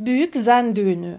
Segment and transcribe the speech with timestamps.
[0.00, 1.18] Büyük Zen Düğünü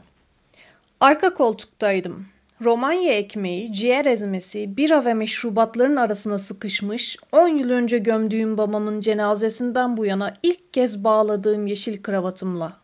[0.99, 2.25] Arka koltuktaydım.
[2.61, 9.97] Romanya ekmeği, ciğer ezmesi, bira ve meşrubatların arasına sıkışmış, on yıl önce gömdüğüm babamın cenazesinden
[9.97, 12.77] bu yana ilk kez bağladığım yeşil kravatımla.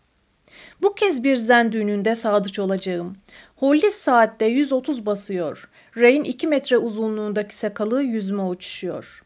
[0.81, 3.13] Bu kez bir zen düğününde sadıç olacağım.
[3.55, 5.69] Hollis saatte 130 basıyor.
[5.97, 9.24] Ray'in 2 metre uzunluğundaki sakalı yüzüme uçuşuyor.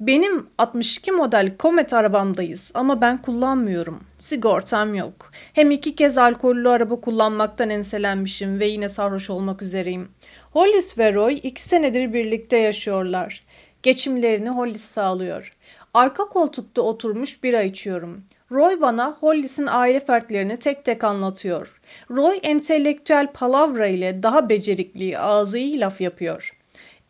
[0.00, 4.00] Benim 62 model Comet arabamdayız ama ben kullanmıyorum.
[4.18, 5.30] Sigortam yok.
[5.52, 10.08] Hem iki kez alkollü araba kullanmaktan enselenmişim ve yine sarhoş olmak üzereyim.
[10.52, 13.44] Hollis ve Roy iki senedir birlikte yaşıyorlar.
[13.82, 15.52] Geçimlerini Hollis sağlıyor.
[15.94, 18.24] Arka koltukta oturmuş bira içiyorum.
[18.50, 21.80] Roy bana Hollis'in aile fertlerini tek tek anlatıyor.
[22.10, 26.55] Roy entelektüel palavra ile daha becerikli ağzı iyi laf yapıyor.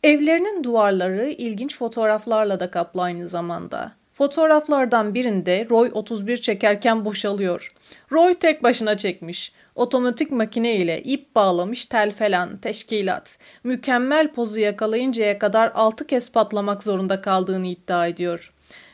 [0.06, 3.92] Evlerinin duvarları ilginç fotoğraflarla da kaplı aynı zamanda.
[4.12, 7.72] Fotoğraflardan birinde Roy 31 çekerken boşalıyor.
[8.12, 9.52] Roy tek başına çekmiş.
[9.74, 13.38] Otomatik makine ile ip bağlamış tel falan, teşkilat.
[13.64, 18.50] Mükemmel pozu yakalayıncaya kadar 6 kez patlamak zorunda kaldığını iddia ediyor.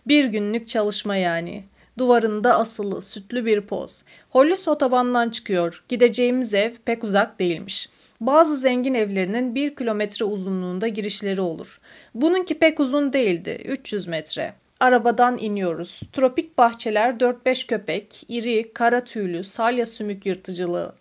[0.06, 1.64] Bir günlük çalışma yani.
[1.98, 4.04] Duvarında asılı, sütlü bir poz.
[4.30, 5.84] Hollis otobandan çıkıyor.
[5.88, 7.88] Gideceğimiz ev pek uzak değilmiş.
[8.22, 11.78] Bazı zengin evlerinin bir kilometre uzunluğunda girişleri olur.
[12.14, 14.54] Bununki pek uzun değildi, 300 metre.
[14.80, 16.00] Arabadan iniyoruz.
[16.12, 20.94] Tropik bahçeler 4-5 köpek, iri, kara tüylü, salya sümük yırtıcılığı.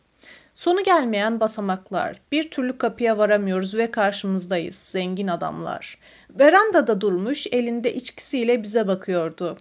[0.53, 2.21] Sonu gelmeyen basamaklar.
[2.31, 4.75] Bir türlü kapıya varamıyoruz ve karşımızdayız.
[4.75, 5.97] Zengin adamlar.
[6.29, 9.57] Verandada durmuş, elinde içkisiyle bize bakıyordu.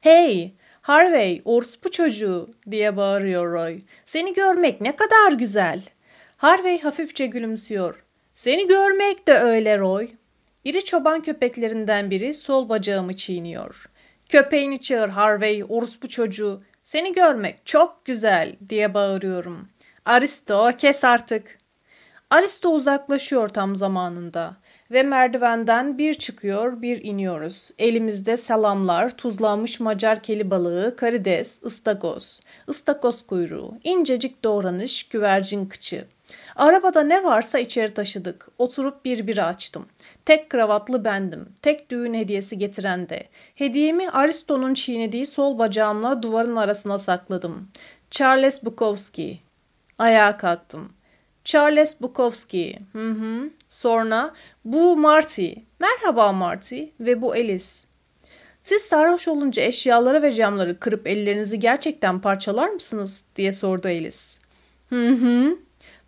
[0.00, 3.80] Hey, Harvey, orospu çocuğu diye bağırıyor Roy.
[4.04, 5.82] Seni görmek ne kadar güzel.
[6.40, 8.04] Harvey hafifçe gülümsüyor.
[8.32, 10.08] Seni görmek de öyle Roy.
[10.64, 13.90] İri çoban köpeklerinden biri sol bacağımı çiğniyor.
[14.28, 16.62] Köpeğini çağır Harvey, orospu çocuğu.
[16.82, 19.68] Seni görmek çok güzel diye bağırıyorum.
[20.04, 21.58] Aristo kes artık.
[22.30, 24.56] Aristo uzaklaşıyor tam zamanında
[24.90, 27.70] ve merdivenden bir çıkıyor bir iniyoruz.
[27.78, 36.06] Elimizde salamlar, tuzlanmış Macar keli balığı, karides, ıstakoz, ıstakoz kuyruğu, incecik doğranış, güvercin kıçı.
[36.60, 38.48] Arabada ne varsa içeri taşıdık.
[38.58, 39.86] Oturup bir bira açtım.
[40.24, 41.48] Tek kravatlı bendim.
[41.62, 43.28] Tek düğün hediyesi getiren de.
[43.54, 47.68] Hediyemi Aristo'nun çiğnediği sol bacağımla duvarın arasına sakladım.
[48.10, 49.40] Charles Bukowski.
[49.98, 50.92] Ayağa kalktım.
[51.44, 52.78] Charles Bukowski.
[52.92, 53.50] Hı hı.
[53.68, 54.34] Sonra
[54.64, 55.52] bu Marty.
[55.78, 56.84] Merhaba Marty.
[57.00, 57.64] Ve bu Alice.
[58.62, 63.24] Siz sarhoş olunca eşyaları ve camları kırıp ellerinizi gerçekten parçalar mısınız?
[63.36, 64.18] diye sordu Alice.
[64.88, 65.56] Hı hı.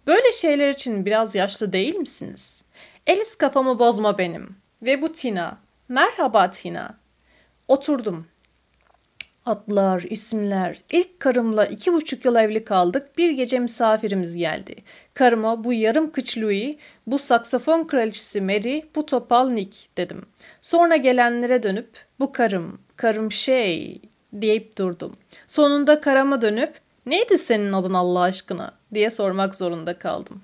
[0.06, 2.64] Böyle şeyler için biraz yaşlı değil misiniz?
[3.08, 4.56] Alice kafamı bozma benim.
[4.82, 5.58] Ve bu Tina.
[5.88, 6.98] Merhaba Tina.
[7.68, 8.26] Oturdum.
[9.46, 10.78] Adlar, isimler.
[10.90, 13.18] İlk karımla iki buçuk yıl evli kaldık.
[13.18, 14.76] Bir gece misafirimiz geldi.
[15.14, 16.76] Karıma bu yarım kıç Louis,
[17.06, 20.26] bu saksafon kraliçesi Mary, bu topal Nick dedim.
[20.60, 21.90] Sonra gelenlere dönüp
[22.20, 24.00] bu karım, karım şey
[24.32, 25.16] deyip durdum.
[25.46, 26.74] Sonunda karama dönüp
[27.06, 30.42] neydi senin adın Allah aşkına diye sormak zorunda kaldım.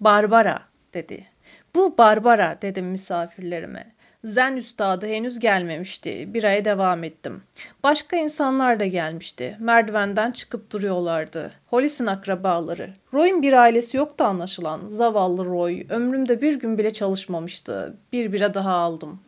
[0.00, 0.62] Barbara
[0.94, 1.26] dedi.
[1.74, 3.92] Bu Barbara dedim misafirlerime.
[4.24, 6.34] Zen üstadı henüz gelmemişti.
[6.34, 7.42] Bir aya devam ettim.
[7.82, 9.56] Başka insanlar da gelmişti.
[9.60, 11.52] Merdivenden çıkıp duruyorlardı.
[11.66, 12.90] Hollis'in akrabaları.
[13.14, 14.80] Roy'un bir ailesi yoktu anlaşılan.
[14.88, 15.86] Zavallı Roy.
[15.88, 17.96] Ömrümde bir gün bile çalışmamıştı.
[18.12, 19.20] Bir bira daha aldım.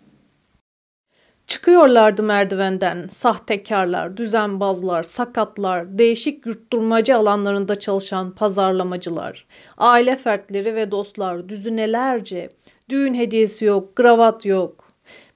[1.47, 3.07] Çıkıyorlardı merdivenden.
[3.09, 9.47] Sahtekarlar, düzenbazlar, sakatlar, değişik yurtturmacı alanlarında çalışan pazarlamacılar,
[9.79, 12.51] aile fertleri ve dostlar düzünelerce.
[12.89, 14.89] Düğün hediyesi yok, kravat yok.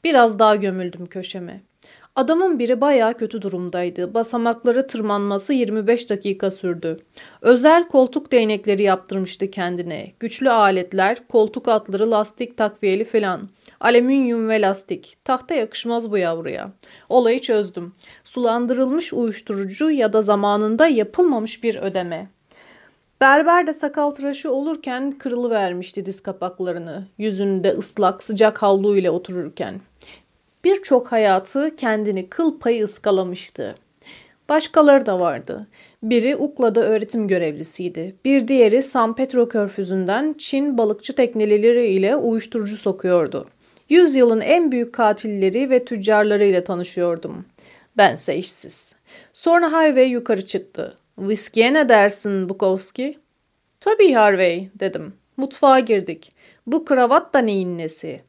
[0.05, 1.63] Biraz daha gömüldüm köşeme.
[2.17, 4.15] Adamın biri bayağı kötü durumdaydı.
[4.15, 6.97] Basamakları tırmanması 25 dakika sürdü.
[7.41, 10.13] Özel koltuk değnekleri yaptırmıştı kendine.
[10.21, 13.49] Güçlü aletler, koltuk atları, lastik takviyeli filan.
[13.81, 15.17] Alüminyum ve lastik.
[15.25, 16.73] Tahta yakışmaz bu yavruya.
[17.09, 17.93] Olayı çözdüm.
[18.25, 22.29] Sulandırılmış uyuşturucu ya da zamanında yapılmamış bir ödeme.
[23.21, 27.07] Berber de sakal tıraşı olurken kırılıvermişti diz kapaklarını.
[27.19, 29.81] Yüzünde ıslak sıcak havlu ile otururken.
[30.65, 33.75] Birçok hayatı kendini kıl payı ıskalamıştı.
[34.49, 35.67] Başkaları da vardı.
[36.03, 38.15] Biri Ukla'da öğretim görevlisiydi.
[38.25, 43.47] Bir diğeri San Petro körfüzünden Çin balıkçı tekneleri ile uyuşturucu sokuyordu.
[43.89, 47.47] Yüzyılın en büyük katilleri ve tüccarlarıyla tanışıyordum.
[47.97, 48.95] Bense işsiz.
[49.33, 50.99] Sonra Highway yukarı çıktı.
[51.19, 53.19] Viskiye ne dersin Bukowski?
[53.81, 55.15] Tabii Harvey dedim.
[55.37, 56.33] Mutfağa girdik.
[56.67, 58.23] Bu kravat da neyin nesi?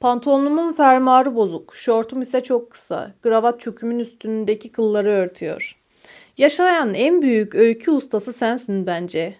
[0.00, 1.74] Pantolonumun fermuarı bozuk.
[1.74, 3.14] Şortum ise çok kısa.
[3.22, 5.76] Kravat çökümün üstündeki kılları örtüyor.
[6.38, 9.34] Yaşayan en büyük öykü ustası sensin bence.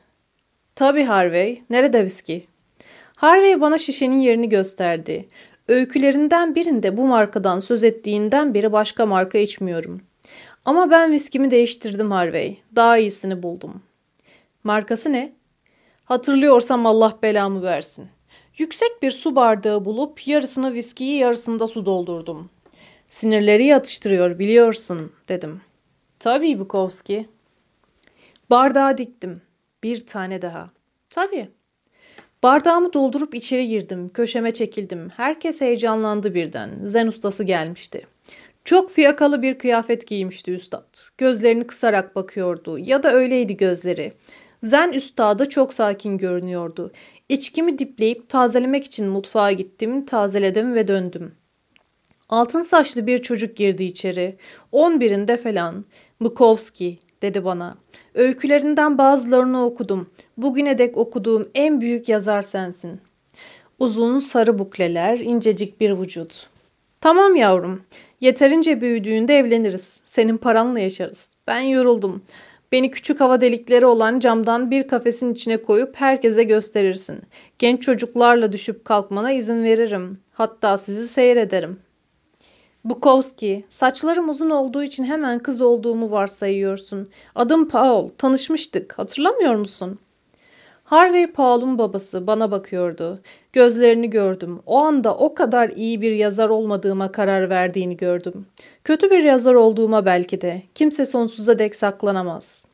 [0.74, 1.62] Tabii Harvey.
[1.70, 2.46] Nerede viski?
[3.16, 5.28] Harvey bana şişenin yerini gösterdi.
[5.68, 10.00] Öykülerinden birinde bu markadan söz ettiğinden beri başka marka içmiyorum.
[10.64, 12.62] Ama ben viskimi değiştirdim Harvey.
[12.76, 13.82] Daha iyisini buldum.
[14.64, 15.32] Markası ne?
[16.04, 18.08] Hatırlıyorsam Allah belamı versin.
[18.58, 22.50] Yüksek bir su bardağı bulup yarısını viskiyi yarısında su doldurdum.
[23.10, 25.60] Sinirleri yatıştırıyor biliyorsun dedim.
[26.18, 27.28] Tabii Bukowski.
[28.50, 29.42] Bardağı diktim.
[29.82, 30.70] Bir tane daha.
[31.10, 31.48] Tabii.
[32.46, 34.10] Bardağımı doldurup içeri girdim.
[34.14, 35.08] Köşeme çekildim.
[35.16, 36.70] Herkes heyecanlandı birden.
[36.84, 38.06] Zen ustası gelmişti.
[38.64, 40.96] Çok fiyakalı bir kıyafet giymişti üstad.
[41.18, 42.78] Gözlerini kısarak bakıyordu.
[42.78, 44.12] Ya da öyleydi gözleri.
[44.62, 46.92] Zen üstadı çok sakin görünüyordu.
[47.28, 51.34] İçkimi dipleyip tazelemek için mutfağa gittim, tazeledim ve döndüm.
[52.28, 54.36] Altın saçlı bir çocuk girdi içeri.
[54.72, 55.84] On birinde falan.
[56.20, 57.76] Bukowski dedi bana.
[58.16, 60.10] Öykülerinden bazılarını okudum.
[60.36, 63.00] Bugüne dek okuduğum en büyük yazar sensin.
[63.78, 66.48] Uzun sarı bukleler, incecik bir vücut.
[67.00, 67.82] Tamam yavrum.
[68.20, 70.00] Yeterince büyüdüğünde evleniriz.
[70.06, 71.28] Senin paranla yaşarız.
[71.46, 72.22] Ben yoruldum.
[72.72, 77.22] Beni küçük hava delikleri olan camdan bir kafesin içine koyup herkese gösterirsin.
[77.58, 80.18] Genç çocuklarla düşüp kalkmana izin veririm.
[80.32, 81.78] Hatta sizi seyrederim.
[82.86, 87.08] Bukowski, saçlarım uzun olduğu için hemen kız olduğumu varsayıyorsun.
[87.34, 89.98] Adım Paul, tanışmıştık, hatırlamıyor musun?
[90.84, 93.20] Harvey Paul'un babası bana bakıyordu.
[93.52, 94.60] Gözlerini gördüm.
[94.66, 98.46] O anda o kadar iyi bir yazar olmadığıma karar verdiğini gördüm.
[98.84, 100.62] Kötü bir yazar olduğuma belki de.
[100.74, 102.66] Kimse sonsuza dek saklanamaz.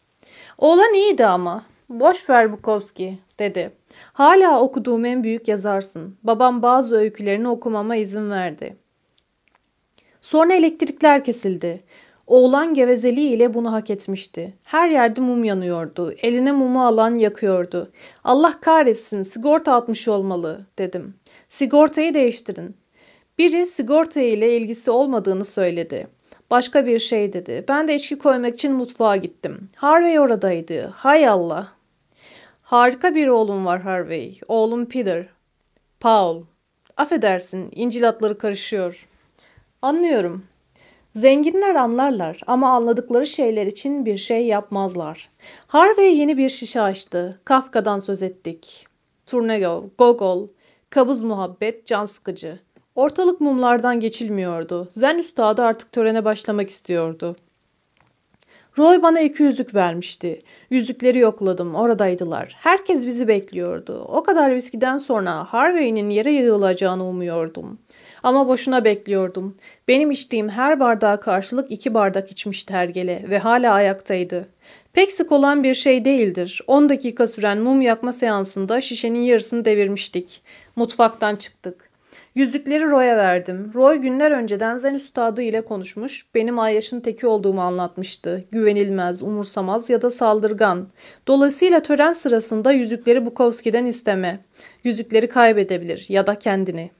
[0.59, 1.65] Oğlan iyiydi ama.
[1.89, 3.73] Boş ver Bukowski, dedi.
[4.13, 6.17] Hala okuduğum en büyük yazarsın.
[6.23, 8.82] Babam bazı öykülerini okumama izin verdi.
[10.23, 11.83] Sonra elektrikler kesildi.
[12.27, 14.55] Oğlan gevezeliğiyle bunu hak etmişti.
[14.63, 16.13] Her yerde mum yanıyordu.
[16.13, 17.93] Eline mumu alan yakıyordu.
[18.25, 21.15] Allah kahretsin sigorta atmış olmalı dedim.
[21.49, 22.77] Sigortayı değiştirin.
[23.39, 26.07] Biri sigorta ile ilgisi olmadığını söyledi.
[26.51, 27.65] Başka bir şey dedi.
[27.69, 29.71] Ben de içki koymak için mutfağa gittim.
[29.77, 30.87] Harvey oradaydı.
[30.87, 31.73] Hay Allah.
[32.63, 34.41] Harika bir oğlum var Harvey.
[34.49, 35.27] Oğlum Peter.
[36.01, 36.43] Paul.
[36.97, 39.07] Affedersin, İncil atları karışıyor.
[39.83, 40.45] Anlıyorum.
[41.15, 45.31] Zenginler anlarlar ama anladıkları şeyler için bir şey yapmazlar.
[45.67, 47.41] Harvey yeni bir şişe açtı.
[47.45, 48.87] Kafka'dan söz ettik.
[49.27, 50.49] Turnego, Gogol,
[50.91, 52.59] kabız muhabbet, can sıkıcı.
[52.95, 54.89] Ortalık mumlardan geçilmiyordu.
[54.91, 57.37] Zen üstadı artık törene başlamak istiyordu.
[58.79, 60.43] Roy bana iki yüzük vermişti.
[60.71, 61.75] Yüzükleri yokladım.
[61.75, 62.57] Oradaydılar.
[62.61, 64.05] Herkes bizi bekliyordu.
[64.09, 67.79] O kadar viskiden sonra Harvey'nin yere yığılacağını umuyordum.
[68.23, 69.57] Ama boşuna bekliyordum.
[69.89, 74.49] Benim içtiğim her bardağa karşılık iki bardak içmişti hergele ve hala ayaktaydı.
[74.93, 76.61] Pek sık olan bir şey değildir.
[76.67, 80.43] 10 dakika süren mum yakma seansında şişenin yarısını devirmiştik.
[80.77, 81.93] Mutfaktan çıktık.
[82.35, 83.71] Yüzükleri Roy'a verdim.
[83.75, 88.45] Roy günler önceden Zen üstadı ile konuşmuş, benim Ayyaş'ın teki olduğumu anlatmıştı.
[88.53, 90.89] Güvenilmez, umursamaz ya da saldırgan.
[91.27, 94.41] Dolayısıyla tören sırasında yüzükleri Bukowski'den isteme.
[94.85, 96.91] Yüzükleri kaybedebilir ya da kendini.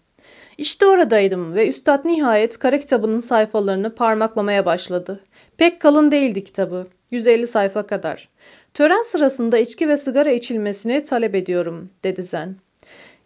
[0.63, 5.21] İşte oradaydım ve üstad nihayet kara kitabının sayfalarını parmaklamaya başladı.
[5.57, 6.87] Pek kalın değildi kitabı.
[7.11, 8.29] 150 sayfa kadar.
[8.75, 12.57] Tören sırasında içki ve sigara içilmesini talep ediyorum, dedi Zen.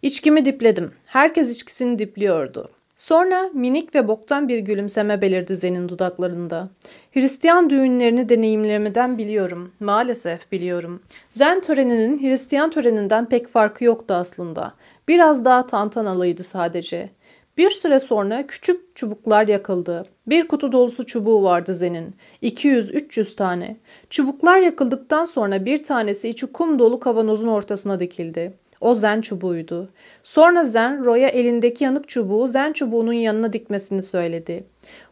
[0.01, 0.91] İçkimi dipledim.
[1.05, 2.69] Herkes içkisini dipliyordu.
[2.95, 6.69] Sonra minik ve boktan bir gülümseme belirdi Zen'in dudaklarında.
[7.13, 9.71] Hristiyan düğünlerini deneyimlemeden biliyorum.
[9.79, 11.01] Maalesef biliyorum.
[11.31, 14.73] Zen töreninin Hristiyan töreninden pek farkı yoktu aslında.
[15.07, 17.09] Biraz daha tantanalıydı sadece.
[17.57, 20.05] Bir süre sonra küçük çubuklar yakıldı.
[20.27, 22.15] Bir kutu dolusu çubuğu vardı Zen'in.
[22.43, 23.77] 200-300 tane.
[24.09, 28.53] Çubuklar yakıldıktan sonra bir tanesi içi kum dolu kavanozun ortasına dikildi.
[28.81, 29.89] O zen çubuğuydu.
[30.23, 34.63] Sonra zen Roy'a elindeki yanık çubuğu zen çubuğunun yanına dikmesini söyledi.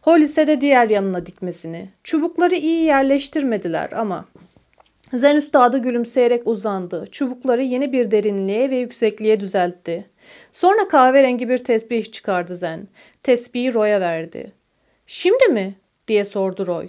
[0.02, 1.88] Hollis'e de diğer yanına dikmesini.
[2.04, 4.24] Çubukları iyi yerleştirmediler ama
[5.14, 7.06] Zen üstadı gülümseyerek uzandı.
[7.10, 10.06] Çubukları yeni bir derinliğe ve yüksekliğe düzeltti.
[10.52, 12.88] Sonra kahverengi bir tesbih çıkardı Zen.
[13.22, 14.52] Tesbihi Roy'a verdi.
[15.06, 15.74] Şimdi mi?
[16.08, 16.88] diye sordu Roy.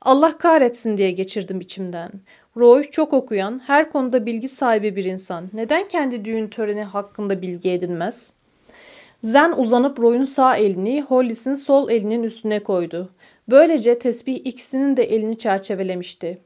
[0.00, 2.10] Allah kahretsin diye geçirdim içimden.
[2.56, 5.48] Roy çok okuyan, her konuda bilgi sahibi bir insan.
[5.52, 8.32] Neden kendi düğün töreni hakkında bilgi edinmez?
[9.24, 13.10] Zen uzanıp Roy'un sağ elini Hollis'in sol elinin üstüne koydu.
[13.50, 16.38] Böylece tesbih ikisinin de elini çerçevelemişti.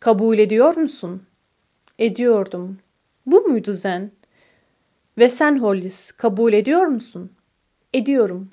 [0.00, 1.22] Kabul ediyor musun?
[1.98, 2.78] Ediyordum.
[3.26, 4.10] Bu muydu Zen?
[5.18, 7.32] Ve sen Hollis kabul ediyor musun?
[7.94, 8.50] Ediyorum.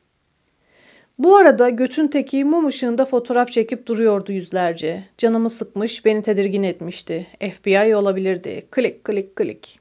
[1.19, 5.03] Bu arada götün teki mum ışığında fotoğraf çekip duruyordu yüzlerce.
[5.17, 7.27] Canımı sıkmış, beni tedirgin etmişti.
[7.53, 8.65] FBI olabilirdi.
[8.72, 9.79] Klik klik klik.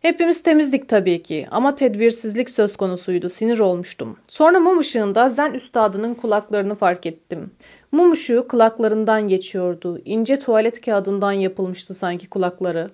[0.00, 3.28] Hepimiz temizdik tabii ki ama tedbirsizlik söz konusuydu.
[3.28, 4.16] Sinir olmuştum.
[4.28, 7.50] Sonra mum ışığında Zen üstadının kulaklarını fark ettim.
[7.92, 10.00] Mum ışığı kulaklarından geçiyordu.
[10.04, 12.90] İnce tuvalet kağıdından yapılmıştı sanki kulakları.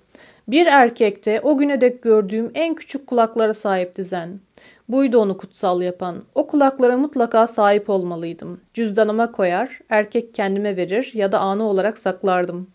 [0.48, 4.40] Bir erkekte o güne dek gördüğüm en küçük kulaklara sahipti Zen.
[4.88, 6.24] Buydu onu kutsal yapan.
[6.34, 8.60] O kulaklara mutlaka sahip olmalıydım.
[8.74, 12.70] Cüzdanıma koyar, erkek kendime verir ya da anı olarak saklardım.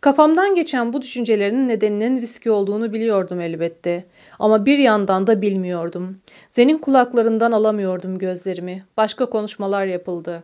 [0.00, 4.04] Kafamdan geçen bu düşüncelerin nedeninin viski olduğunu biliyordum elbette.
[4.38, 6.18] Ama bir yandan da bilmiyordum.
[6.50, 8.84] Zen'in kulaklarından alamıyordum gözlerimi.
[8.96, 10.42] Başka konuşmalar yapıldı.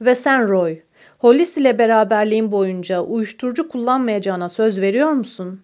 [0.00, 0.78] Ve sen Roy,
[1.26, 5.60] Hollis ile beraberliğin boyunca uyuşturucu kullanmayacağına söz veriyor musun?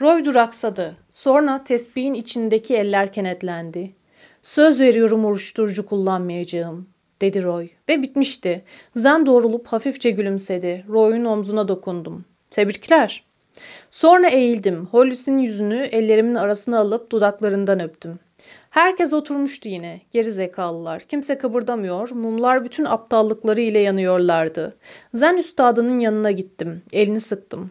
[0.00, 0.96] Roy duraksadı.
[1.10, 3.92] Sonra tespihin içindeki eller kenetlendi.
[4.42, 6.88] Söz veriyorum uyuşturucu kullanmayacağım,
[7.20, 7.68] dedi Roy.
[7.88, 8.64] Ve bitmişti.
[8.96, 10.84] Zen doğrulup hafifçe gülümsedi.
[10.88, 12.24] Roy'un omzuna dokundum.
[12.50, 13.24] Tebrikler.
[13.90, 14.86] Sonra eğildim.
[14.86, 18.18] Hollis'in yüzünü ellerimin arasına alıp dudaklarından öptüm.
[18.70, 20.00] Herkes oturmuştu yine.
[20.12, 21.02] Geri zekalılar.
[21.02, 22.10] Kimse kıpırdamıyor.
[22.10, 24.76] Mumlar bütün aptallıkları ile yanıyorlardı.
[25.14, 26.82] Zen üstadının yanına gittim.
[26.92, 27.70] Elini sıktım.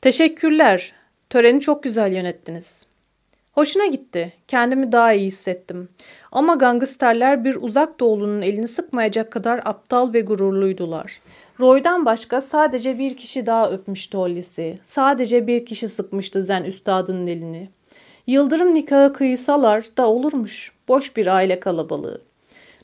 [0.00, 0.92] Teşekkürler.
[1.30, 2.86] Töreni çok güzel yönettiniz.
[3.52, 4.32] Hoşuna gitti.
[4.48, 5.88] Kendimi daha iyi hissettim.
[6.32, 11.20] Ama gangsterler bir uzak doğulunun elini sıkmayacak kadar aptal ve gururluydular.
[11.60, 14.78] Roy'dan başka sadece bir kişi daha öpmüştü Hollis'i.
[14.84, 17.68] Sadece bir kişi sıkmıştı Zen üstadının elini.
[18.30, 20.72] Yıldırım nikahı kıysalar da olurmuş.
[20.88, 22.20] Boş bir aile kalabalığı.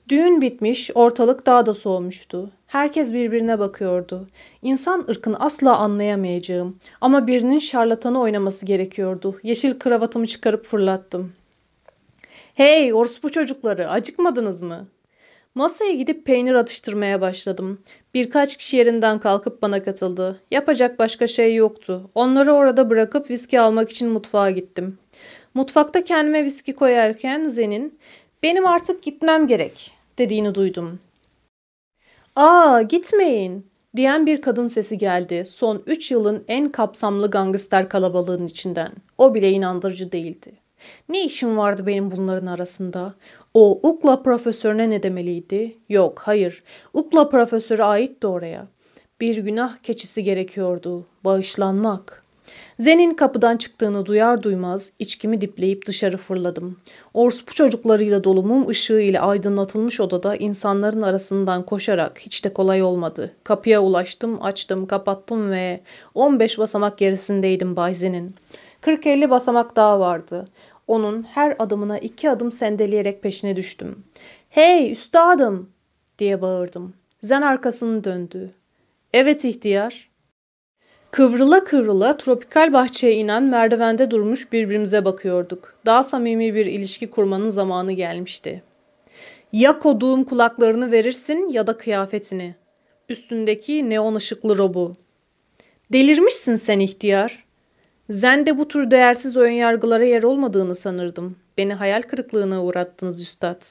[0.09, 2.50] Düğün bitmiş, ortalık daha da soğumuştu.
[2.67, 4.29] Herkes birbirine bakıyordu.
[4.62, 6.79] İnsan ırkını asla anlayamayacağım.
[7.00, 9.38] Ama birinin şarlatanı oynaması gerekiyordu.
[9.43, 11.33] Yeşil kravatımı çıkarıp fırlattım.
[12.55, 14.87] Hey orospu çocukları acıkmadınız mı?
[15.55, 17.79] Masaya gidip peynir atıştırmaya başladım.
[18.15, 20.41] Birkaç kişi yerinden kalkıp bana katıldı.
[20.50, 22.11] Yapacak başka şey yoktu.
[22.15, 24.99] Onları orada bırakıp viski almak için mutfağa gittim.
[25.56, 27.98] Mutfakta kendime viski koyarken Zen'in
[28.42, 31.00] benim artık gitmem gerek dediğini duydum.
[32.36, 35.44] Aa gitmeyin diyen bir kadın sesi geldi.
[35.44, 38.92] Son üç yılın en kapsamlı gangster kalabalığının içinden.
[39.18, 40.52] O bile inandırıcı değildi.
[41.08, 43.14] Ne işim vardı benim bunların arasında?
[43.54, 45.76] O Ukla profesörüne ne demeliydi?
[45.88, 46.62] Yok, hayır.
[46.94, 48.66] Ukla profesörü aitti oraya.
[49.20, 51.06] Bir günah keçisi gerekiyordu.
[51.25, 52.25] Bağışlanmak.
[52.78, 56.76] Zen'in kapıdan çıktığını duyar duymaz içkimi dipleyip dışarı fırladım.
[57.14, 63.33] Orospu çocuklarıyla dolu mum ışığı ile aydınlatılmış odada insanların arasından koşarak hiç de kolay olmadı.
[63.45, 65.80] Kapıya ulaştım, açtım, kapattım ve
[66.14, 68.35] 15 basamak gerisindeydim Bay Zen'in.
[68.83, 70.49] 40-50 basamak daha vardı.
[70.87, 74.04] Onun her adımına iki adım sendeleyerek peşine düştüm.
[74.50, 75.71] ''Hey üstadım!''
[76.18, 76.95] diye bağırdım.
[77.23, 78.50] Zen arkasını döndü.
[79.14, 80.15] ''Evet ihtiyar.''
[81.16, 85.75] Kıvrıla kıvrıla tropikal bahçeye inen merdivende durmuş birbirimize bakıyorduk.
[85.87, 88.62] Daha samimi bir ilişki kurmanın zamanı gelmişti.
[89.52, 92.54] Ya koduğum kulaklarını verirsin ya da kıyafetini.
[93.08, 94.92] Üstündeki neon ışıklı robu.
[95.92, 97.44] Delirmişsin sen ihtiyar.
[98.11, 101.37] Zende bu tür değersiz yargılara yer olmadığını sanırdım.
[101.58, 103.62] Beni hayal kırıklığına uğrattınız üstad.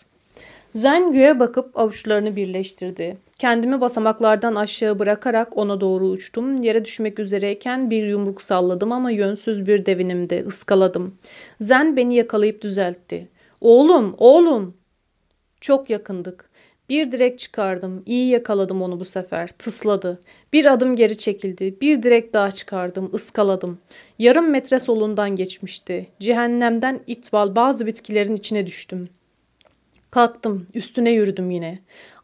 [0.76, 3.18] Zen göğe bakıp avuçlarını birleştirdi.
[3.40, 6.64] Kendimi basamaklardan aşağı bırakarak ona doğru uçtum.
[6.64, 11.18] Yere düşmek üzereyken bir yumruk salladım ama yönsüz bir devinimde ıskaladım.
[11.62, 13.28] Zen beni yakalayıp düzeltti.
[13.62, 14.78] Oğlum, oğlum.
[15.62, 16.50] Çok yakındık.
[16.90, 18.04] Bir direk çıkardım.
[18.06, 19.48] İyi yakaladım onu bu sefer.
[19.48, 20.22] Tısladı.
[20.54, 21.82] Bir adım geri çekildi.
[21.82, 23.12] Bir direk daha çıkardım.
[23.14, 23.78] ıskaladım.
[24.20, 26.08] Yarım metre solundan geçmişti.
[26.20, 29.10] Cehennemden itbal bazı bitkilerin içine düştüm.
[30.16, 30.68] Kalktım.
[30.74, 31.80] Üstüne yürüdüm yine.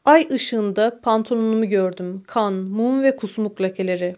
[0.05, 2.23] Ay ışığında pantolonumu gördüm.
[2.27, 4.15] Kan, mum ve kusmuk lekeleri.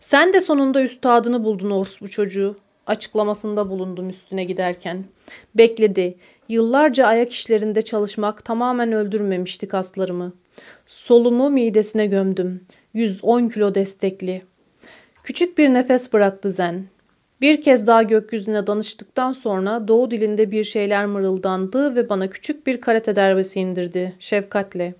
[0.00, 2.56] Sen de sonunda üstadını buldun bu çocuğu.
[2.86, 5.04] Açıklamasında bulundum üstüne giderken.
[5.54, 6.18] Bekledi.
[6.48, 10.32] Yıllarca ayak işlerinde çalışmak tamamen öldürmemişti kaslarımı.
[10.86, 12.66] Solumu midesine gömdüm.
[12.94, 14.42] 110 kilo destekli.
[15.24, 16.84] Küçük bir nefes bıraktı Zen.
[17.42, 22.80] Bir kez daha gökyüzüne danıştıktan sonra doğu dilinde bir şeyler mırıldandı ve bana küçük bir
[22.80, 24.12] karate derbesi indirdi.
[24.18, 24.94] Şefkatle.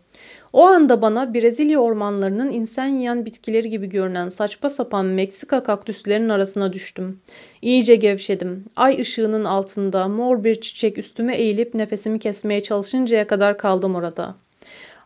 [0.52, 6.72] O anda bana Brezilya ormanlarının insan yiyen bitkileri gibi görünen saçma sapan Meksika kaktüslerinin arasına
[6.72, 7.20] düştüm.
[7.62, 8.64] İyice gevşedim.
[8.76, 14.34] Ay ışığının altında mor bir çiçek üstüme eğilip nefesimi kesmeye çalışıncaya kadar kaldım orada.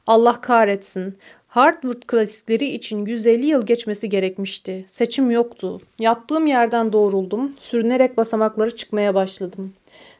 [0.06, 1.18] Allah kahretsin.
[1.56, 4.84] Hardwood klasikleri için 150 yıl geçmesi gerekmişti.
[4.88, 5.80] Seçim yoktu.
[6.00, 7.52] Yattığım yerden doğruldum.
[7.58, 9.74] Sürünerek basamakları çıkmaya başladım.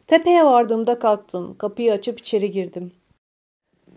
[0.07, 1.55] Tepeye vardığımda kalktım.
[1.59, 2.93] Kapıyı açıp içeri girdim.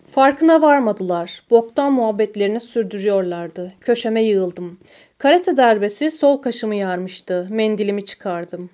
[0.08, 1.43] Farkına varmadılar.
[1.50, 3.74] Boktan muhabbetlerini sürdürüyorlardı.
[3.81, 4.79] Köşeme yığıldım.
[5.17, 7.48] Karate darbesi sol kaşımı yarmıştı.
[7.50, 8.69] Mendilimi çıkardım.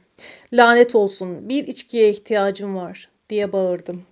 [0.54, 4.04] Lanet olsun bir içkiye ihtiyacım var diye bağırdım.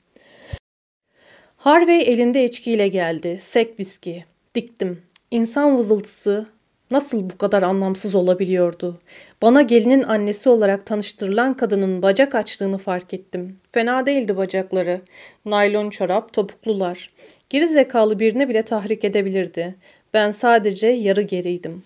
[1.58, 3.40] Harvey elinde içkiyle geldi.
[3.42, 4.26] Sek viski.
[4.56, 5.02] Diktim.
[5.32, 6.46] İnsan vızıltısı
[6.92, 9.00] nasıl bu kadar anlamsız olabiliyordu?
[9.42, 13.60] Bana gelinin annesi olarak tanıştırılan kadının bacak açtığını fark ettim.
[13.72, 15.02] Fena değildi bacakları.
[15.46, 17.10] Naylon çorap, topuklular.
[17.50, 19.76] Geri zekalı birini bile tahrik edebilirdi.
[20.14, 21.84] Ben sadece yarı geriydim.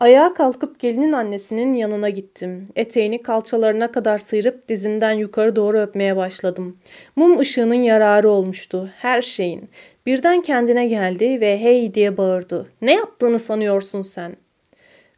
[0.00, 2.68] Ayağa kalkıp gelinin annesinin yanına gittim.
[2.76, 6.78] Eteğini kalçalarına kadar sıyırıp dizinden yukarı doğru öpmeye başladım.
[7.16, 8.90] Mum ışığının yararı olmuştu.
[8.96, 9.68] Her şeyin.
[10.06, 12.68] Birden kendine geldi ve hey diye bağırdı.
[12.82, 14.36] Ne yaptığını sanıyorsun sen?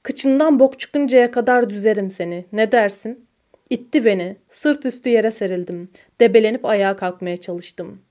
[0.02, 2.44] Kıçından bok çıkıncaya kadar düzerim seni.
[2.52, 3.26] Ne dersin?
[3.70, 4.36] İtti beni.
[4.48, 5.88] Sırt üstü yere serildim.
[6.20, 8.02] Debelenip ayağa kalkmaya çalıştım.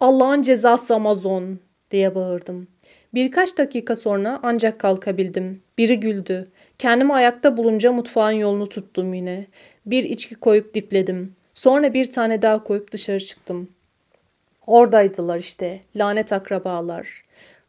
[0.00, 1.58] Allah'ın cezası Amazon
[1.90, 2.68] diye bağırdım.
[3.14, 5.62] Birkaç dakika sonra ancak kalkabildim.
[5.78, 6.46] Biri güldü.
[6.78, 9.46] Kendimi ayakta bulunca mutfağın yolunu tuttum yine.
[9.86, 11.36] Bir içki koyup dipledim.
[11.54, 13.68] Sonra bir tane daha koyup dışarı çıktım.
[14.66, 15.80] Oradaydılar işte.
[15.96, 17.24] Lanet akrabalar.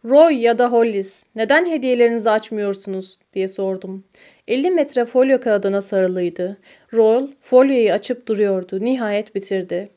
[0.06, 4.04] Roy ya da Hollis, neden hediyelerinizi açmıyorsunuz diye sordum.
[4.48, 6.58] 50 metre folyo kağıdına sarılıydı.
[6.94, 8.82] Roy folyoyu açıp duruyordu.
[8.82, 9.90] Nihayet bitirdi.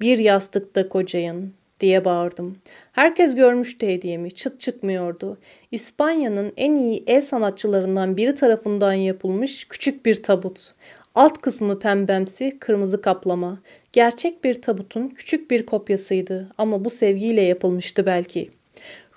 [0.00, 2.56] Bir yastıkta kocayın diye bağırdım.
[2.92, 4.32] Herkes görmüştü hediyemi.
[4.32, 5.38] Çıt çıkmıyordu.
[5.70, 10.74] İspanya'nın en iyi el sanatçılarından biri tarafından yapılmış küçük bir tabut.
[11.14, 13.58] Alt kısmı pembemsi, kırmızı kaplama.
[13.92, 18.50] Gerçek bir tabutun küçük bir kopyasıydı ama bu sevgiyle yapılmıştı belki.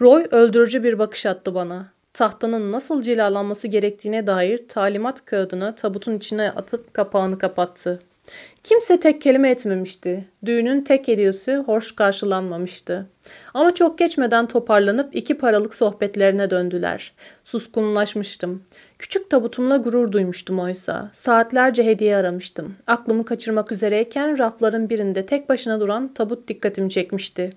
[0.02, 1.92] Roy öldürücü bir bakış attı bana.
[2.14, 8.00] Tahtanın nasıl cilalanması gerektiğine dair talimat kağıdını tabutun içine atıp kapağını kapattı.
[8.64, 10.26] Kimse tek kelime etmemişti.
[10.46, 13.06] Düğünün tek hediyesi hoş karşılanmamıştı.
[13.54, 17.14] Ama çok geçmeden toparlanıp iki paralık sohbetlerine döndüler.
[17.44, 18.64] Suskunlaşmıştım.
[19.00, 21.12] Küçük tabutumla gurur duymuştum oysa.
[21.14, 22.76] Saatlerce hediye aramıştım.
[22.88, 27.50] Aklımı kaçırmak üzereyken rafların birinde tek başına duran tabut dikkatimi çekmişti.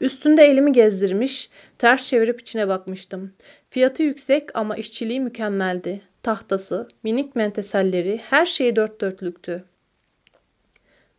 [0.00, 3.32] Üstünde elimi gezdirmiş, ters çevirip içine bakmıştım.
[3.70, 6.00] Fiyatı yüksek ama işçiliği mükemmeldi.
[6.22, 9.64] Tahtası, minik menteselleri, her şeyi dört dörtlüktü.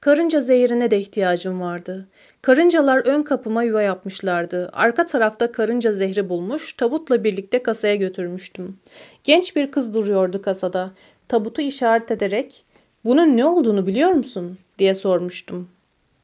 [0.01, 2.07] Karınca zehirine de ihtiyacım vardı.
[2.41, 4.69] Karıncalar ön kapıma yuva yapmışlardı.
[4.73, 8.77] Arka tarafta karınca zehri bulmuş, tabutla birlikte kasaya götürmüştüm.
[9.23, 10.91] Genç bir kız duruyordu kasada.
[11.27, 12.63] Tabutu işaret ederek,
[13.05, 15.69] ''Bunun ne olduğunu biliyor musun?'' diye sormuştum.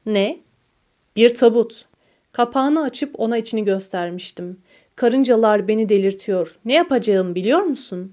[0.06, 0.40] ''Ne?''
[1.16, 1.84] ''Bir tabut.''
[2.32, 4.58] Kapağını açıp ona içini göstermiştim.
[4.96, 6.56] ''Karıncalar beni delirtiyor.
[6.64, 8.12] Ne yapacağım biliyor musun?''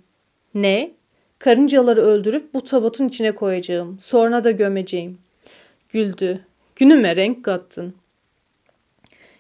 [0.54, 0.92] ''Ne?''
[1.40, 3.98] ''Karıncaları öldürüp bu tabutun içine koyacağım.
[4.00, 5.29] Sonra da gömeceğim.''
[5.90, 6.46] Güldü.
[6.76, 7.94] Günüme renk kattın.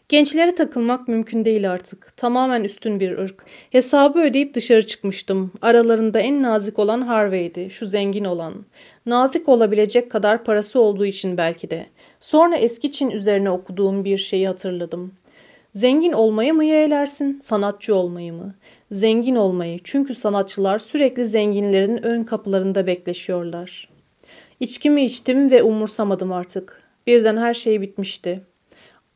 [0.09, 2.17] Gençlere takılmak mümkün değil artık.
[2.17, 3.45] Tamamen üstün bir ırk.
[3.71, 5.51] Hesabı ödeyip dışarı çıkmıştım.
[5.61, 7.69] Aralarında en nazik olan Harvey'di.
[7.69, 8.65] Şu zengin olan.
[9.05, 11.85] Nazik olabilecek kadar parası olduğu için belki de.
[12.19, 15.13] Sonra eski Çin üzerine okuduğum bir şeyi hatırladım.
[15.71, 18.55] Zengin olmayı mı yeğlersin, sanatçı olmayı mı?
[18.91, 23.88] Zengin olmayı çünkü sanatçılar sürekli zenginlerin ön kapılarında bekleşiyorlar.
[24.59, 26.83] İçkimi içtim ve umursamadım artık.
[27.07, 28.41] Birden her şey bitmişti.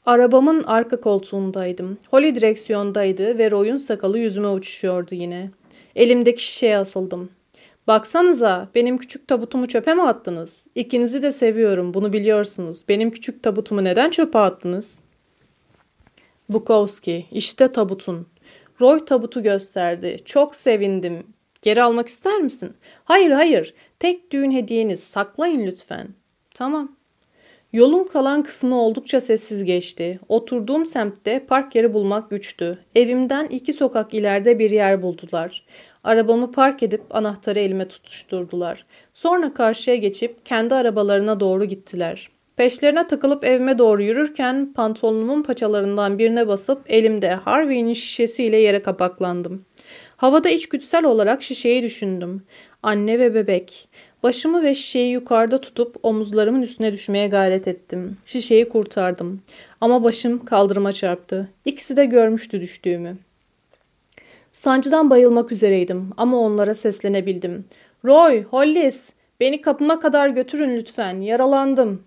[0.06, 1.98] Arabamın arka koltuğundaydım.
[2.12, 5.52] Holly direksiyondaydı ve Roy'un sakalı yüzüme uçuşuyordu yine.
[5.96, 7.30] Elimdeki şişeye asıldım.
[7.88, 10.68] Baksanıza benim küçük tabutumu çöpe mi attınız?
[10.76, 12.84] İkinizi de seviyorum bunu biliyorsunuz.
[12.90, 15.00] Benim küçük tabutumu neden çöpe attınız?
[16.50, 18.28] Bukowski işte tabutun.
[18.82, 20.18] Roy tabutu gösterdi.
[20.26, 21.24] Çok sevindim.
[21.62, 22.74] Geri almak ister misin?
[23.04, 23.74] Hayır hayır.
[24.04, 25.04] Tek düğün hediyeniz.
[25.04, 26.08] Saklayın lütfen.
[26.54, 26.96] Tamam.
[27.74, 30.20] Yolun kalan kısmı oldukça sessiz geçti.
[30.30, 32.80] Oturduğum semtte park yeri bulmak güçtü.
[32.96, 35.66] Evimden iki sokak ileride bir yer buldular.
[36.04, 38.86] Arabamı park edip anahtarı elime tutuşturdular.
[39.14, 42.30] Sonra karşıya geçip kendi arabalarına doğru gittiler.
[42.56, 49.66] Peşlerine takılıp evime doğru yürürken pantolonumun paçalarından birine basıp elimde Harvey'nin şişesiyle yere kapaklandım.
[50.18, 52.44] Havada içgüdüsel olarak şişeyi düşündüm.
[52.84, 53.88] Anne ve bebek.
[54.24, 58.18] Başımı ve şişeyi yukarıda tutup omuzlarımın üstüne düşmeye gayret ettim.
[58.26, 59.42] Şişeyi kurtardım.
[59.82, 61.50] Ama başım kaldırıma çarptı.
[61.66, 63.18] İkisi de görmüştü düştüğümü.
[64.52, 67.66] Sancıdan bayılmak üzereydim ama onlara seslenebildim.
[68.06, 71.22] Roy, Hollis, beni kapıma kadar götürün lütfen.
[71.22, 72.04] Yaralandım.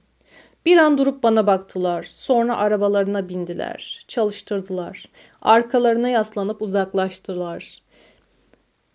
[0.67, 2.03] Bir an durup bana baktılar.
[2.03, 4.05] Sonra arabalarına bindiler.
[4.09, 5.05] Çalıştırdılar.
[5.43, 7.83] Arkalarına yaslanıp uzaklaştılar.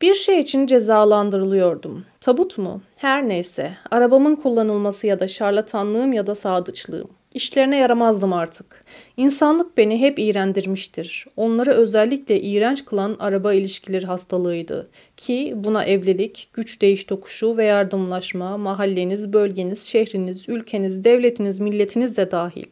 [0.02, 2.06] Bir şey için cezalandırılıyordum.
[2.22, 2.82] Tabut mu?
[2.96, 3.78] Her neyse.
[3.92, 7.08] Arabamın kullanılması ya da şarlatanlığım ya da sadıçlığım.
[7.34, 8.82] İşlerine yaramazdım artık.
[9.18, 11.26] İnsanlık beni hep iğrendirmiştir.
[11.38, 14.90] Onları özellikle iğrenç kılan araba ilişkileri hastalığıydı.
[15.18, 22.32] Ki buna evlilik, güç değiş tokuşu ve yardımlaşma, mahalleniz, bölgeniz, şehriniz, ülkeniz, devletiniz, milletiniz de
[22.32, 22.68] dahil.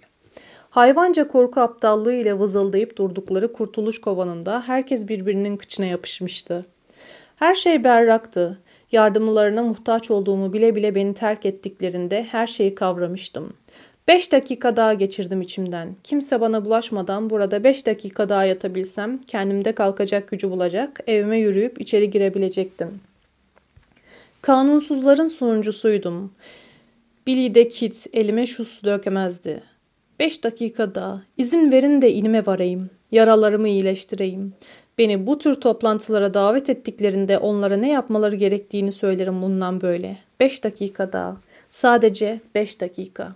[0.70, 6.65] Hayvanca korku aptallığı ile vızıldayıp durdukları kurtuluş kovanında herkes birbirinin kıçına yapışmıştı.
[7.39, 8.58] Her şey berraktı.
[8.91, 13.54] Yardımlarına muhtaç olduğumu bile bile beni terk ettiklerinde her şeyi kavramıştım.
[14.08, 15.95] Beş dakika daha geçirdim içimden.
[16.04, 22.12] Kimse bana bulaşmadan burada beş dakika daha yatabilsem kendimde kalkacak gücü bulacak, evime yürüyüp içeri
[22.12, 22.99] girebilecektim.
[24.41, 26.34] Kanunsuzların sonuncusuydum.
[27.28, 29.63] Billy de Kit elime şu su dökemezdi.
[30.19, 31.21] Beş dakika daha.
[31.38, 32.89] İzin verin de inime varayım.
[33.12, 34.53] Yaralarımı iyileştireyim.
[34.97, 40.17] Beni bu tür toplantılara davet ettiklerinde onlara ne yapmaları gerektiğini söylerim bundan böyle.
[40.39, 41.38] Beş dakika daha.
[41.71, 43.32] Sadece beş dakika.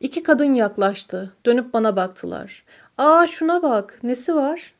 [0.00, 1.32] İki kadın yaklaştı.
[1.46, 2.64] Dönüp bana baktılar.
[2.98, 3.98] Aa şuna bak.
[4.02, 4.72] Nesi var?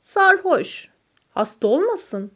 [0.00, 0.88] Sarhoş.
[1.30, 2.30] Hasta olmasın.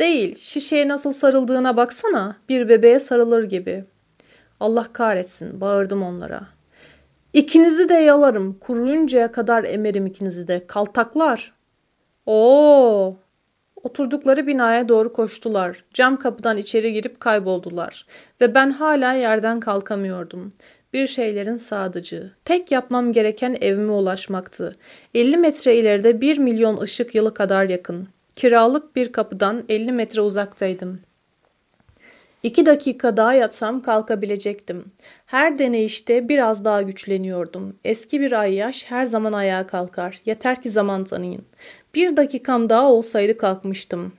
[0.00, 0.34] Değil.
[0.38, 2.36] Şişeye nasıl sarıldığına baksana.
[2.48, 3.84] Bir bebeğe sarılır gibi.
[4.60, 5.60] Allah kahretsin.
[5.60, 6.53] Bağırdım onlara.
[7.34, 8.58] İkinizi de yalarım.
[8.58, 10.66] Kuruyuncaya kadar emerim ikinizi de.
[10.66, 11.52] Kaltaklar.
[12.26, 13.16] Oo!
[13.82, 15.84] Oturdukları binaya doğru koştular.
[15.94, 18.06] Cam kapıdan içeri girip kayboldular.
[18.40, 20.52] Ve ben hala yerden kalkamıyordum.
[20.92, 22.32] Bir şeylerin sadıcı.
[22.44, 24.72] Tek yapmam gereken evime ulaşmaktı.
[25.14, 28.08] 50 metre ileride 1 milyon ışık yılı kadar yakın.
[28.36, 31.00] Kiralık bir kapıdan 50 metre uzaktaydım.
[32.44, 34.84] İki dakika daha yatsam kalkabilecektim.
[35.26, 37.76] Her deneyişte biraz daha güçleniyordum.
[37.84, 40.20] Eski bir ayyaş her zaman ayağa kalkar.
[40.26, 41.44] Yeter ki zaman tanıyın.
[41.94, 44.12] Bir dakikam daha olsaydı kalkmıştım.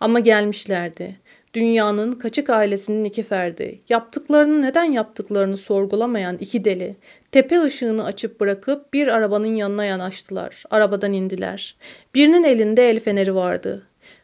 [0.00, 1.16] Ama gelmişlerdi.
[1.54, 3.80] Dünyanın kaçık ailesinin iki ferdi.
[3.88, 6.96] Yaptıklarını neden yaptıklarını sorgulamayan iki deli.
[7.32, 10.64] Tepe ışığını açıp bırakıp bir arabanın yanına yanaştılar.
[10.70, 11.76] Arabadan indiler.
[12.14, 13.82] Birinin elinde el feneri vardı.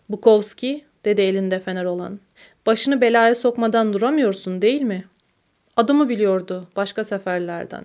[0.08, 2.20] Bukowski dedi elinde fener olan.
[2.68, 5.04] Başını belaya sokmadan duramıyorsun değil mi?
[5.76, 7.84] Adımı biliyordu başka seferlerden.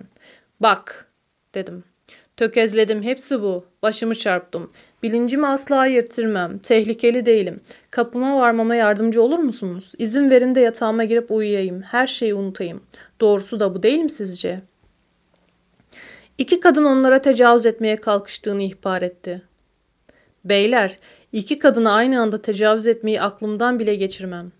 [0.60, 1.08] Bak
[1.54, 1.84] dedim.
[2.36, 3.64] Tökezledim hepsi bu.
[3.82, 4.72] Başımı çarptım.
[5.02, 6.58] Bilincimi asla yitirmem.
[6.58, 7.60] Tehlikeli değilim.
[7.90, 9.92] Kapıma varmama yardımcı olur musunuz?
[9.98, 11.82] İzin verin de yatağıma girip uyuyayım.
[11.82, 12.82] Her şeyi unutayım.
[13.20, 14.60] Doğrusu da bu değil mi sizce?
[16.38, 19.42] İki kadın onlara tecavüz etmeye kalkıştığını ihbar etti.
[20.44, 20.96] Beyler,
[21.32, 24.52] iki kadına aynı anda tecavüz etmeyi aklımdan bile geçirmem.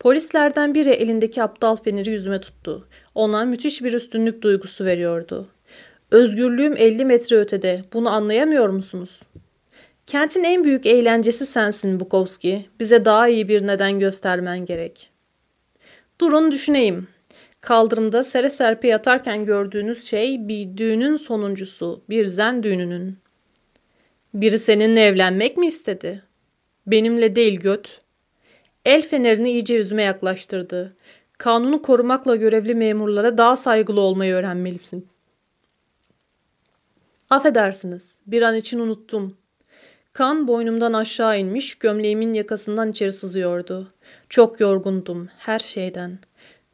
[0.00, 2.88] Polislerden biri elindeki aptal feneri yüzüme tuttu.
[3.14, 5.46] Ona müthiş bir üstünlük duygusu veriyordu.
[6.10, 7.84] Özgürlüğüm 50 metre ötede.
[7.92, 9.20] Bunu anlayamıyor musunuz?
[10.06, 12.66] Kentin en büyük eğlencesi sensin Bukowski.
[12.80, 15.10] Bize daha iyi bir neden göstermen gerek.
[16.20, 17.08] Durun düşüneyim.
[17.60, 23.18] Kaldırımda sere serpe yatarken gördüğünüz şey bir düğünün sonuncusu, bir zen düğününün.
[24.34, 26.22] Biri seninle evlenmek mi istedi?
[26.86, 28.00] Benimle değil göt.
[28.84, 30.92] El fenerini iyice yüzüme yaklaştırdı.
[31.38, 35.08] Kanunu korumakla görevli memurlara daha saygılı olmayı öğrenmelisin.
[37.30, 39.36] Affedersiniz, bir an için unuttum.
[40.12, 43.88] Kan boynumdan aşağı inmiş, gömleğimin yakasından içeri sızıyordu.
[44.28, 46.18] Çok yorgundum, her şeyden.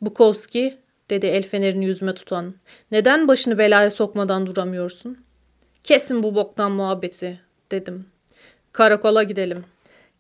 [0.01, 0.79] Bukowski,
[1.11, 2.55] dedi el fenerini yüzüme tutan.
[2.91, 5.19] Neden başını belaya sokmadan duramıyorsun?
[5.85, 7.41] Kesin bu boktan muhabbeti,
[7.71, 8.07] dedim.
[8.73, 9.65] Karakola gidelim.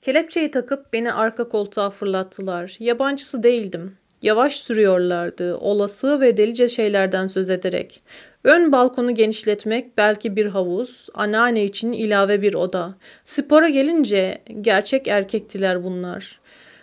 [0.06, 2.76] Kelepçeyi takıp beni arka koltuğa fırlattılar.
[2.80, 3.96] Yabancısı değildim.
[4.22, 8.02] Yavaş sürüyorlardı, olası ve delice şeylerden söz ederek.
[8.44, 12.94] Ön balkonu genişletmek belki bir havuz, anneanne için ilave bir oda.
[13.24, 16.40] Spora gelince gerçek erkektiler bunlar.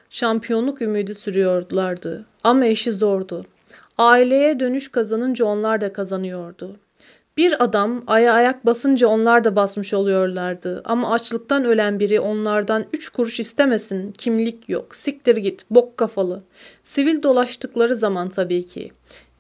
[0.10, 3.46] Şampiyonluk ümidi sürüyorlardı ama işi zordu.
[3.98, 6.76] Aileye dönüş kazanınca onlar da kazanıyordu.
[7.38, 10.82] Bir adam aya ayak basınca onlar da basmış oluyorlardı.
[10.86, 14.12] Ama açlıktan ölen biri onlardan üç kuruş istemesin.
[14.12, 14.96] Kimlik yok.
[14.96, 15.66] Siktir git.
[15.70, 16.42] Bok kafalı.
[16.84, 18.92] Sivil dolaştıkları zaman tabii ki.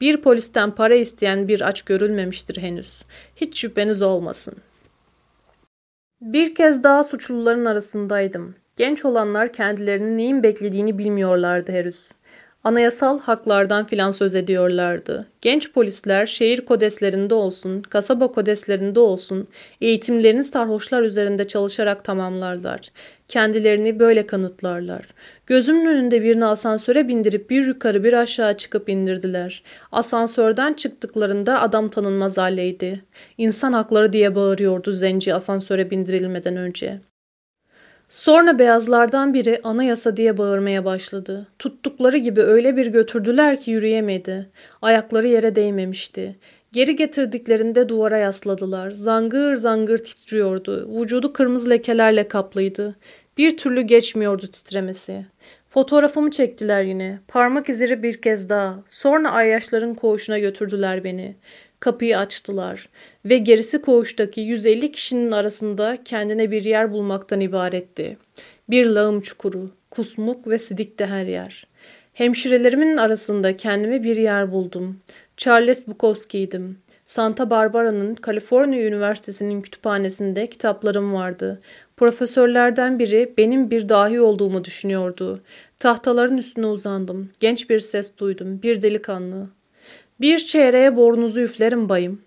[0.01, 3.03] Bir polisten para isteyen bir aç görülmemiştir henüz.
[3.35, 4.55] Hiç şüpheniz olmasın.
[6.21, 8.55] Bir kez daha suçluların arasındaydım.
[8.77, 12.09] Genç olanlar kendilerini neyin beklediğini bilmiyorlardı henüz.
[12.63, 15.27] Anayasal haklardan filan söz ediyorlardı.
[15.41, 19.47] Genç polisler şehir kodeslerinde olsun, kasaba kodeslerinde olsun
[19.81, 22.91] eğitimlerini sarhoşlar üzerinde çalışarak tamamlarlar.
[23.27, 25.05] Kendilerini böyle kanıtlarlar.
[25.47, 29.63] Gözümün önünde birini asansöre bindirip bir yukarı bir aşağı çıkıp indirdiler.
[29.91, 33.03] Asansörden çıktıklarında adam tanınmaz haldeydi.
[33.37, 36.99] İnsan hakları diye bağırıyordu zenci asansöre bindirilmeden önce.
[38.13, 41.47] Sonra beyazlardan biri anayasa diye bağırmaya başladı.
[41.59, 44.49] Tuttukları gibi öyle bir götürdüler ki yürüyemedi.
[44.81, 46.35] Ayakları yere değmemişti.
[46.71, 48.91] Geri getirdiklerinde duvara yasladılar.
[48.91, 51.01] Zangır zangır titriyordu.
[51.01, 52.95] Vücudu kırmızı lekelerle kaplıydı.
[53.37, 55.25] Bir türlü geçmiyordu titremesi.
[55.65, 57.19] Fotoğrafımı çektiler yine.
[57.27, 58.79] Parmak izleri bir kez daha.
[58.89, 61.35] Sonra ayyaşların koğuşuna götürdüler beni.
[61.83, 62.89] Kapıyı açtılar
[63.25, 68.17] ve gerisi koğuştaki 150 kişinin arasında kendine bir yer bulmaktan ibaretti.
[68.69, 71.67] Bir lağım çukuru, kusmuk ve sidikti her yer.
[72.13, 74.99] Hemşirelerimin arasında kendime bir yer buldum.
[75.37, 76.77] Charles Bukowski'ydim.
[77.05, 81.61] Santa Barbara'nın Kaliforniya Üniversitesi'nin kütüphanesinde kitaplarım vardı.
[81.97, 85.41] Profesörlerden biri benim bir dahi olduğumu düşünüyordu.
[85.79, 87.29] Tahtaların üstüne uzandım.
[87.39, 88.61] Genç bir ses duydum.
[88.61, 89.47] Bir delikanlı.
[90.23, 92.21] Bir çeyreğe bornuzu üflerim bayım.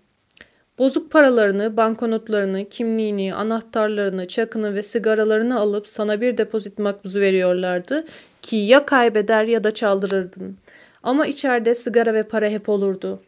[0.77, 8.05] Bozuk paralarını, banknotlarını, kimliğini, anahtarlarını, çakını ve sigaralarını alıp sana bir depozit makbuzu veriyorlardı
[8.41, 10.57] ki ya kaybeder ya da çaldırırdın.
[11.03, 13.21] Ama içeride sigara ve para hep olurdu.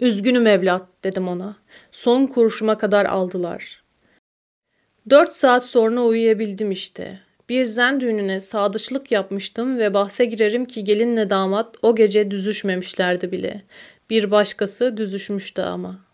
[0.00, 1.56] Üzgünüm evlat dedim ona.
[1.92, 3.82] Son kuruşuma kadar aldılar.
[5.10, 7.20] Dört saat sonra uyuyabildim işte.
[7.48, 13.62] Bir zen düğününe sadıçlık yapmıştım ve bahse girerim ki gelinle damat o gece düzüşmemişlerdi bile.
[14.10, 16.07] Bir başkası düzüşmüştü ama.